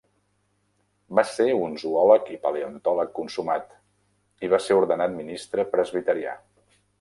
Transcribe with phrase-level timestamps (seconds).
[1.17, 3.77] Va ser un zoòleg i paleontòleg consumat,
[4.47, 6.35] i va ser ordenat ministre presbiterià.